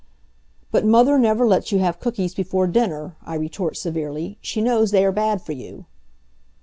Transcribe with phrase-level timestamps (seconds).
[0.71, 4.39] "But Mother never lets you have cookies before dinner," I retort severely.
[4.41, 5.85] "She knows they are bad for you."